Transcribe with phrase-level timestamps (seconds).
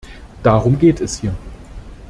[0.41, 1.35] Darum geht es hier.